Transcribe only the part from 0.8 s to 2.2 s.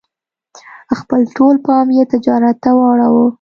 خپل ټول پام یې